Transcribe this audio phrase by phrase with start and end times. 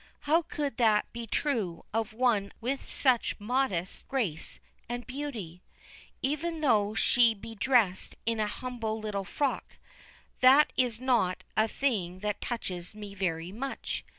[0.21, 5.61] How could that be true of one with such modest grace and beauty?
[6.23, 9.77] even though she be dressed in a humble little frock.
[10.39, 14.03] That is not a thing that touches me very much.